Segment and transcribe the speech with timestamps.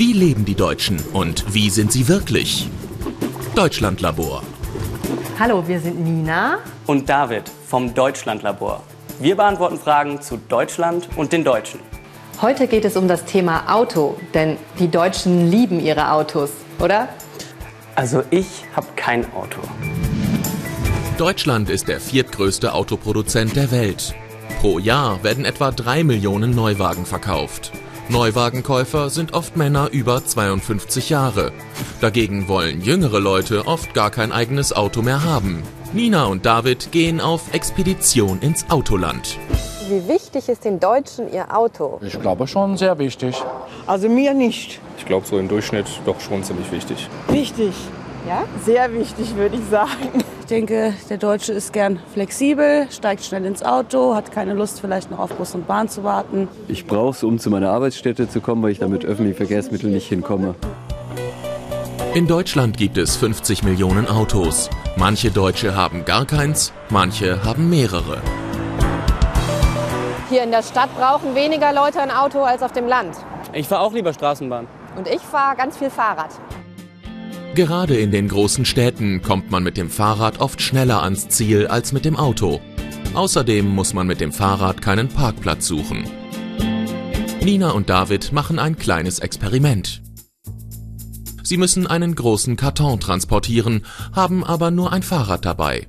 [0.00, 2.70] Wie leben die Deutschen und wie sind sie wirklich?
[3.54, 4.42] Deutschlandlabor.
[5.38, 8.82] Hallo, wir sind Nina und David vom Deutschlandlabor.
[9.18, 11.80] Wir beantworten Fragen zu Deutschland und den Deutschen.
[12.40, 17.10] Heute geht es um das Thema Auto, denn die Deutschen lieben ihre Autos, oder?
[17.94, 19.60] Also ich habe kein Auto.
[21.18, 24.14] Deutschland ist der viertgrößte Autoproduzent der Welt.
[24.62, 27.70] Pro Jahr werden etwa drei Millionen Neuwagen verkauft.
[28.10, 31.52] Neuwagenkäufer sind oft Männer über 52 Jahre.
[32.00, 35.62] Dagegen wollen jüngere Leute oft gar kein eigenes Auto mehr haben.
[35.92, 39.38] Nina und David gehen auf Expedition ins Autoland.
[39.88, 42.00] Wie wichtig ist den Deutschen ihr Auto?
[42.02, 43.36] Ich glaube schon sehr wichtig.
[43.86, 44.80] Also mir nicht.
[44.98, 47.08] Ich glaube so im Durchschnitt doch schon ziemlich wichtig.
[47.28, 47.74] Wichtig.
[48.26, 48.44] Ja?
[48.64, 50.24] Sehr wichtig, würde ich sagen.
[50.40, 55.10] Ich denke, der Deutsche ist gern flexibel, steigt schnell ins Auto, hat keine Lust, vielleicht
[55.10, 56.48] noch auf Bus und Bahn zu warten.
[56.66, 59.92] Ich brauche es, um zu meiner Arbeitsstätte zu kommen, weil ich da mit öffentlichen Verkehrsmitteln
[59.92, 60.54] nicht hinkomme.
[62.14, 64.68] In Deutschland gibt es 50 Millionen Autos.
[64.96, 68.20] Manche Deutsche haben gar keins, manche haben mehrere.
[70.28, 73.16] Hier in der Stadt brauchen weniger Leute ein Auto als auf dem Land.
[73.52, 74.66] Ich fahre auch lieber Straßenbahn.
[74.96, 76.30] Und ich fahre ganz viel Fahrrad.
[77.54, 81.92] Gerade in den großen Städten kommt man mit dem Fahrrad oft schneller ans Ziel als
[81.92, 82.60] mit dem Auto.
[83.14, 86.04] Außerdem muss man mit dem Fahrrad keinen Parkplatz suchen.
[87.42, 90.00] Nina und David machen ein kleines Experiment.
[91.42, 95.88] Sie müssen einen großen Karton transportieren, haben aber nur ein Fahrrad dabei.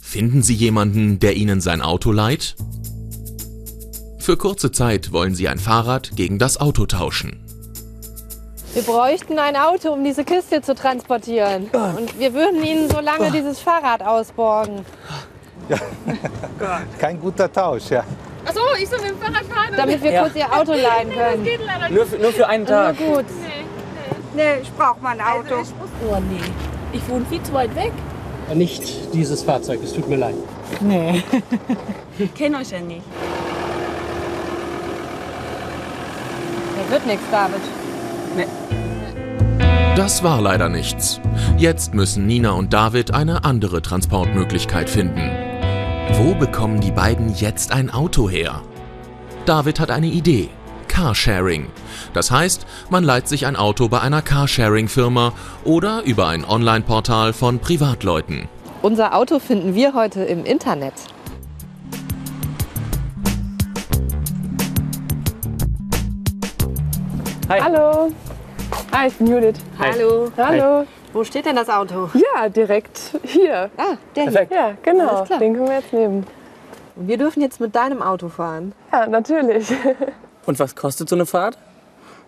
[0.00, 2.56] Finden Sie jemanden, der Ihnen sein Auto leiht?
[4.18, 7.38] Für kurze Zeit wollen Sie ein Fahrrad gegen das Auto tauschen.
[8.72, 11.68] Wir bräuchten ein Auto, um diese Kiste zu transportieren.
[11.72, 14.84] Und wir würden Ihnen so lange dieses Fahrrad ausborgen.
[15.68, 15.76] Ja.
[16.98, 18.04] Kein guter Tausch, ja.
[18.46, 19.74] Achso, ich soll mit dem Fahrrad fahren?
[19.76, 20.22] Damit wir Ja.
[20.22, 21.44] kurz Ihr Auto leihen Nee, können.
[21.44, 21.94] das geht leider nicht.
[21.96, 22.96] Nur für, nur für einen Tag.
[22.98, 23.24] Gut.
[24.34, 25.56] Nee, ich brauche mein Auto.
[26.08, 26.40] Oh nee,
[26.92, 27.92] ich wohne viel zu weit weg.
[28.54, 30.34] Nicht dieses Fahrzeug, es tut mir leid.
[30.80, 31.22] Nee.
[32.18, 33.00] Ich kenne euch ja nicht.
[36.76, 37.60] Da wird nichts, David.
[39.96, 41.20] Das war leider nichts.
[41.58, 45.30] Jetzt müssen Nina und David eine andere Transportmöglichkeit finden.
[46.12, 48.62] Wo bekommen die beiden jetzt ein Auto her?
[49.46, 50.48] David hat eine Idee.
[50.88, 51.68] Carsharing.
[52.14, 55.32] Das heißt, man leiht sich ein Auto bei einer Carsharing-Firma
[55.64, 58.48] oder über ein Online-Portal von Privatleuten.
[58.82, 60.94] Unser Auto finden wir heute im Internet.
[67.50, 67.60] Hi.
[67.60, 68.12] Hallo.
[68.92, 69.56] Hi, ich bin Judith.
[69.80, 69.90] Hi.
[69.90, 70.30] Hallo.
[70.36, 70.86] Hallo.
[71.12, 72.08] Wo steht denn das Auto?
[72.14, 73.70] Ja, direkt hier.
[73.76, 74.30] Ah, der hier.
[74.32, 74.52] Perfekt.
[74.52, 75.08] Ja, genau.
[75.08, 75.38] Alles klar.
[75.40, 76.26] Den können wir jetzt nehmen.
[76.94, 78.72] Und wir dürfen jetzt mit deinem Auto fahren.
[78.92, 79.68] Ja, natürlich.
[80.46, 81.58] Und was kostet so eine Fahrt?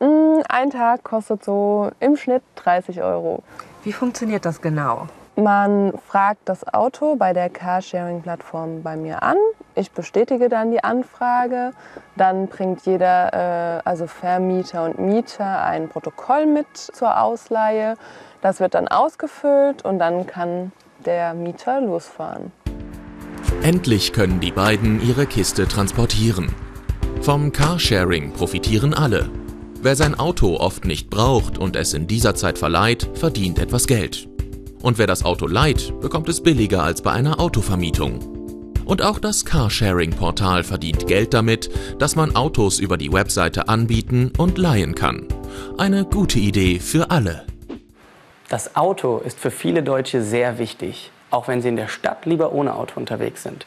[0.00, 3.44] Mm, Ein Tag kostet so im Schnitt 30 Euro.
[3.84, 5.06] Wie funktioniert das genau?
[5.36, 9.36] Man fragt das Auto bei der Carsharing-Plattform bei mir an.
[9.74, 11.72] Ich bestätige dann die Anfrage.
[12.16, 17.96] Dann bringt jeder, äh, also Vermieter und Mieter, ein Protokoll mit zur Ausleihe.
[18.42, 20.70] Das wird dann ausgefüllt und dann kann
[21.04, 22.52] der Mieter losfahren.
[23.62, 26.54] Endlich können die beiden ihre Kiste transportieren.
[27.22, 29.30] Vom Carsharing profitieren alle.
[29.82, 34.28] Wer sein Auto oft nicht braucht und es in dieser Zeit verleiht, verdient etwas Geld.
[34.84, 38.18] Und wer das Auto leiht, bekommt es billiger als bei einer Autovermietung.
[38.84, 44.58] Und auch das Carsharing-Portal verdient Geld damit, dass man Autos über die Webseite anbieten und
[44.58, 45.26] leihen kann.
[45.78, 47.46] Eine gute Idee für alle.
[48.50, 52.52] Das Auto ist für viele Deutsche sehr wichtig, auch wenn sie in der Stadt lieber
[52.52, 53.64] ohne Auto unterwegs sind.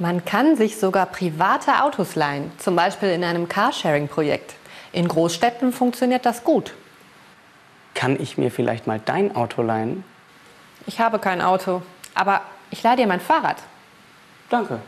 [0.00, 4.56] Man kann sich sogar private Autos leihen, zum Beispiel in einem Carsharing-Projekt.
[4.90, 6.74] In Großstädten funktioniert das gut.
[7.94, 10.02] Kann ich mir vielleicht mal dein Auto leihen?
[10.86, 11.82] Ich habe kein Auto,
[12.14, 13.56] aber ich leihe dir mein Fahrrad.
[14.48, 14.80] Danke.